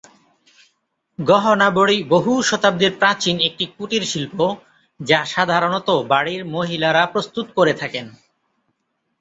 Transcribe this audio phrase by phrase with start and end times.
[1.19, 4.37] গহনা বড়ি বহু শতাব্দী প্রাচীন একটি কুটির শিল্প
[4.99, 8.05] যা সাধারণত বাড়ির মহিলারা প্রস্তুত করে থাকেন।